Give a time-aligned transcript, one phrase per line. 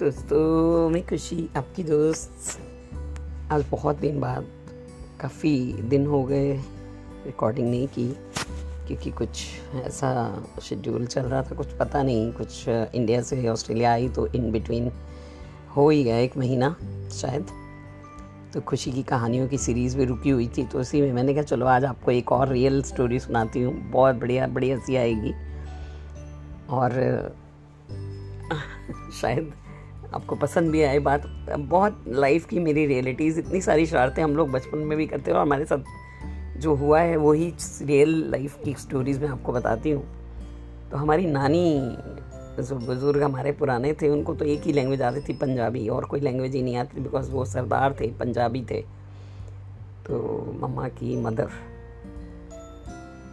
[0.00, 2.58] दोस्तों, मैं खुशी आपकी दोस्त।
[3.52, 4.46] आज बहुत दिन बाद,
[5.20, 6.52] काफ़ी दिन हो गए
[7.26, 8.06] रिकॉर्डिंग नहीं की,
[8.86, 9.42] क्योंकि कुछ
[9.74, 10.12] ऐसा
[10.62, 14.90] शेड्यूल चल रहा था, कुछ पता नहीं, कुछ इंडिया से ऑस्ट्रेलिया आई तो इन बिटवीन
[15.76, 16.74] हो ही गया एक महीना
[17.12, 17.46] शायद।
[18.54, 21.42] तो खुशी की कहानियों की सीरीज़ भी रुकी हुई थी तो उसी में मैंने कहा,
[21.42, 25.34] चलो आज आपको एक और रियल स्टोरी सुनाती हूँ, बहुत बढ़िया बड़ी हँसी आएगी।
[26.70, 26.90] और
[29.20, 29.52] शायद
[30.14, 31.22] आपको पसंद भी आए बात,
[31.58, 35.38] बहुत लाइफ की मेरी रियलिटीज़ इतनी सारी शरारतें हम लोग बचपन में भी करते हैं
[35.38, 35.78] और हमारे साथ
[36.58, 40.04] जो हुआ है, वही रियल लाइफ की स्टोरीज़ मैं आपको बताती हूँ।
[40.90, 41.96] तो हमारी नानी
[42.62, 46.20] जो बुज़ुर्ग हमारे पुराने थे, उनको तो एक ही लैंग्वेज आती थी, पंजाबी। और कोई
[46.20, 48.80] लैंग्वेज ही नहीं आती बिकॉज़ वो सरदार थे, पंजाबी थे।
[50.06, 51.48] तो मम्मा की मदर।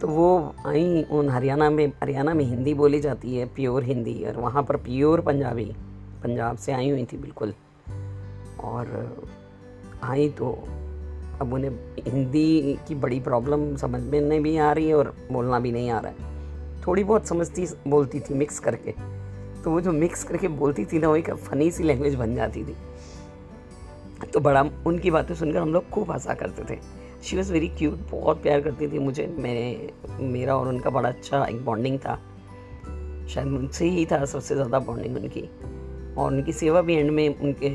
[0.00, 4.36] तो वो आई उन हरियाणा में हरियाणा में हिंदी बोली जाती है प्योर हिंदी। और
[4.36, 5.76] वहाँ पर प्योर पंजाबी।
[6.22, 7.54] पंजाब से आई हुई थी, बिल्कुल।
[8.60, 9.16] और,
[10.02, 10.68] आई तो
[11.40, 11.70] अब उन्हें
[12.08, 15.90] हिंदी की बड़ी प्रॉब्लम समझ में नहीं भी आ रही है और बोलना भी नहीं
[15.90, 16.36] आ रहा है।
[16.86, 18.94] थोड़ी बहुत समझती, बोलती थी मिक्स करके।
[19.64, 22.64] तो वो जो मिक्स करके बोलती थी ना, वो एक फ़नी सी लैंग्वेज बन जाती
[22.64, 22.76] थी।
[24.32, 26.78] तो बड़ा, उनकी बातें सुनकर हम लोग खूब हंसा करते थे।
[27.22, 29.88] शी वॉज़ वेरी क्यूट बहुत प्यार करती थी मुझे। मैं
[30.20, 32.18] मेरा और उनका बड़ा अच्छा एक बॉन्डिंग था।
[33.28, 35.40] शायद मुझसे ही था, सबसे ज़्यादा बॉन्डिंग उनकी।
[36.16, 37.70] और उनकी सेवा भी एंड में उनके,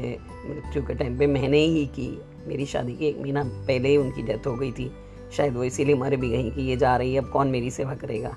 [0.49, 2.09] मृत्यु के टाइम पे मैंने ही की।
[2.47, 4.91] मेरी शादी के एक महीना पहले ही उनकी डेथ हो गई थी।
[5.31, 7.95] शायद वो इसीलिए मर भी गई कि ये जा रही है, अब कौन मेरी सेवा
[7.95, 8.29] करेगा?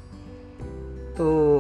[1.17, 1.59] तो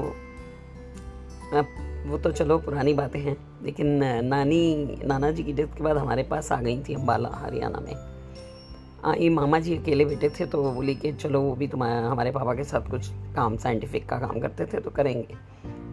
[1.55, 1.67] अब
[2.07, 3.87] वो तो चलो पुरानी बातें हैं, लेकिन
[4.25, 7.95] नानी नाना जी की डेथ के बाद हमारे पास आ गई थी अम्बाला हरियाणा में।
[9.15, 12.55] ये मामा जी अकेले बेटे थे तो बोली कि चलो वो भी तुम्हारे, हमारे पापा
[12.55, 15.35] के साथ कुछ काम साइंटिफिक का काम करते थे तो करेंगे।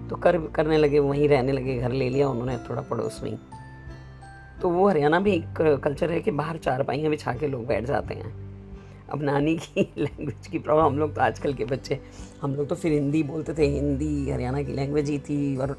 [0.10, 3.38] तो कर करने लगे वहीं रहने लगे घर ले लिया उन्होंने थोड़ा पड़ोस में
[4.62, 7.86] तो वो हरियाणा में एक कल्चर है कि बाहर चार पाइयाँ बिछा के लोग बैठ
[7.86, 8.32] जाते हैं।
[9.12, 12.00] अब नानी की लैंग्वेज की प्रॉब्लम हम लोग तो आजकल के बच्चे
[12.42, 15.76] हम लोग तो फिर हिंदी बोलते थे हिंदी हरियाणा की लैंग्वेज ही थी और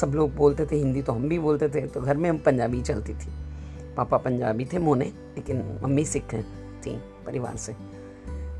[0.00, 2.80] सब लोग बोलते थे हिंदी तो हम भी बोलते थे तो घर में हम पंजाबी
[2.82, 3.32] चलती थी।
[3.96, 5.04] पापा पंजाबी थे मोने
[5.36, 6.34] लेकिन मम्मी सिख
[6.86, 7.72] थी परिवार से।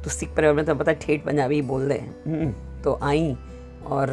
[0.04, 2.52] तो सिख परिवार में तो पता ठेठ पंजाबी बोल रहे हम्म,
[2.82, 3.36] तो आई
[3.86, 4.08] और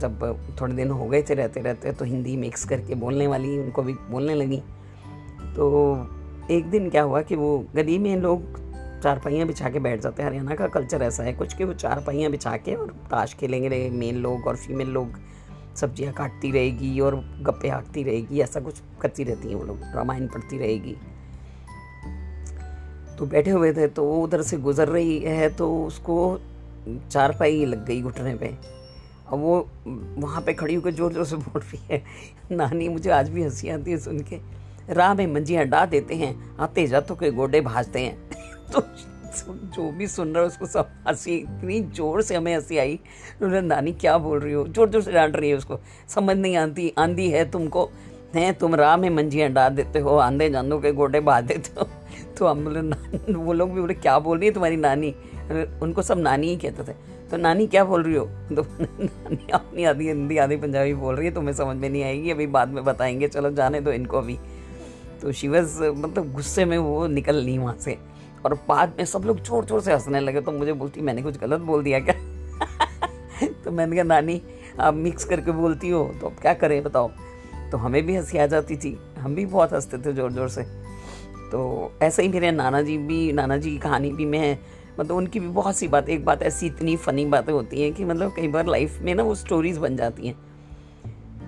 [0.00, 0.22] जब
[0.60, 3.92] थोड़े दिन हो गए थे रहते रहते तो हिंदी मिक्स करके बोलने वाली, उनको भी
[4.10, 4.62] बोलने लगी।
[5.56, 8.62] तो एक दिन क्या हुआ कि वो गली में लोग
[9.02, 11.72] चार पहियाँ बिछा के बैठ जाते हैं। हरियाणा का कल्चर ऐसा है कुछ कि वो
[11.74, 15.18] चार पहियाँ बिछा के और ताश खेलेंगे मेल लोग और फीमेल लोग।
[15.76, 20.26] सब्ज़ियाँ काटती रहेगी और गप्पे हाँकती रहेगी, ऐसा कुछ करती रहती हैं वो लोग, रामायण
[20.26, 20.96] पढ़ती रहेगी।
[23.18, 26.16] तो बैठे हुए थे तो वो उधर से गुजर रही है तो उसको
[27.10, 28.54] चार पाई लग गई घुटने पे।
[29.34, 29.68] अब वो
[30.18, 32.02] वहाँ पे खड़ी होकर ज़ोर ज़ोर से बोल रही है,
[32.52, 34.38] नानी, मुझे आज भी हँसी आती है सुन के।
[34.90, 38.16] राह में मंजियाँ डा देते हैं, आते जातों के गोडे भाजते हैं।
[38.72, 38.82] तो
[39.48, 42.98] जो भी सुन रहा है उसको सब हँसी, इतनी ज़ोर से हमें हँसी आई।
[43.42, 44.66] उन्होंने नानी, क्या बोल रही हो?
[44.68, 45.78] ज़ोर ज़ोर से डांट रही है उसको।
[46.08, 47.90] समझ नहीं आती, आंधी है तुमको?
[48.34, 51.88] हैं, तुम राह में मंजियाँ डाल देते हो आंधे जानों के गोडे बाँध देते हो?
[52.38, 52.80] तो हम बोले
[53.34, 55.14] वो लोग भी बोले, क्या बोल रही है तुम्हारी नानी?
[55.52, 56.96] उनको सब नानी ही कहते थे।
[57.30, 58.24] तो नानी क्या बोल रही हो?
[58.26, 62.30] तो नानी अपनी आधी हिंदी, आधी पंजाबी बोल रही है, तुम्हें समझ में नहीं आएगी,
[62.30, 64.38] अभी बाद में बताएँगे। चलो, जाने दो इनको अभी।
[65.22, 67.98] तो शिवज मतलब गुस्से में वो निकल ली वहाँ से।
[68.44, 71.38] और बाद में सब लोग ज़ोर ज़ोर से हंसने लगे। तो मुझे बोलती, मैंने कुछ
[71.38, 72.14] गलत बोल दिया क्या?
[73.64, 74.42] तो मैंने कहा, नानी,
[74.80, 77.10] आप मिक्स करके बोलती हो तो अब क्या करें बताओ?
[77.72, 80.62] तो हमें भी हँसी आ जाती थी। हम भी बहुत हँसते थे ज़ोर ज़ोर से।
[81.44, 84.58] तो ऐसे ही मेरे नाना जी भी, नाना जी की कहानी भी मैं
[85.00, 88.04] मतलब उनकी भी बहुत सी बात, एक बात ऐसी इतनी फ़नी बातें होती हैं कि
[88.04, 90.34] मतलब कई बार लाइफ में ना वो स्टोरीज़ बन जाती हैं।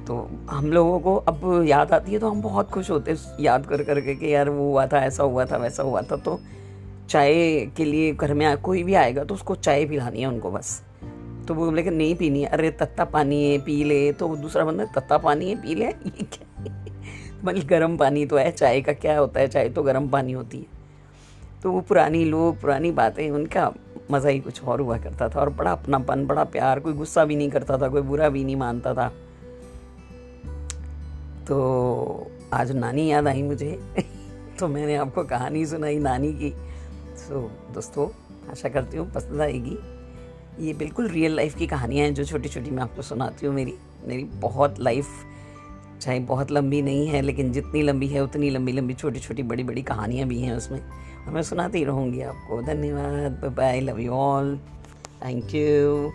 [0.05, 3.67] तो हम लोगों को अब याद आती है तो हम बहुत खुश होते हैं याद
[3.67, 6.41] कर करके कि यार वो हुआ था, ऐसा हुआ था, वैसा हुआ था। तो
[7.09, 10.83] चाय के लिए घर में कोई भी आएगा तो उसको चाय पिलानी है उनको बस।
[11.49, 14.65] तो वो बोले कि नहीं पीनी है। अरे तत्ता पानी है, पी ले। तो दूसरा
[14.65, 15.93] बंदा, तत्ता पानी है, पी ले।
[16.23, 16.65] क्या
[17.45, 19.49] मतलब गर्म पानी तो है, चाय का क्या होता है?
[19.49, 20.76] चाय तो गर्म पानी होती है।
[21.67, 23.73] तो वो पुरानी लोग, पुरानी बातें, उनका
[24.11, 27.37] मज़ा ही कुछ और हुआ करता था और बड़ा अपनापन, बड़ा प्यार, कोई गुस्सा भी
[27.37, 29.09] नहीं करता था, कोई बुरा भी नहीं मानता था।
[31.49, 33.81] तो आज नानी याद आई मुझे
[34.59, 36.51] तो मैंने आपको कहानी सुनाई नानी की।
[37.17, 38.09] सो दोस्तों,
[38.51, 39.79] आशा करती हूँ पसंद आएगी।
[40.67, 43.75] ये बिल्कुल रियल लाइफ की कहानियाँ हैं जो छोटी छोटी मैं आपको सुनाती हूँ मेरी
[44.05, 45.07] मेरी बहुत लाइफ
[46.07, 49.65] चाहे बहुत लंबी नहीं है, लेकिन जितनी लंबी है उतनी लंबी लंबी छोटी छोटी बड़ी
[49.65, 50.81] बड़ी कहानियाँ भी हैं उसमें।
[51.27, 54.59] और मैं सुनाती रहूँगी आपको। धन्यवाद। Bye love you all
[55.25, 56.13] thank you